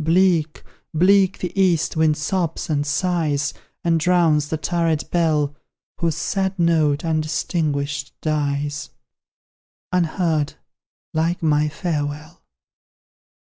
Bleak, 0.00 0.64
bleak 0.92 1.38
the 1.38 1.52
east 1.56 1.96
wind 1.96 2.16
sobs 2.16 2.68
and 2.68 2.84
sighs, 2.84 3.54
And 3.84 4.00
drowns 4.00 4.48
the 4.48 4.56
turret 4.56 5.08
bell, 5.12 5.54
Whose 5.98 6.16
sad 6.16 6.58
note, 6.58 7.04
undistinguished, 7.04 8.12
dies 8.20 8.90
Unheard, 9.92 10.54
like 11.14 11.40
my 11.40 11.68
farewell! 11.68 12.42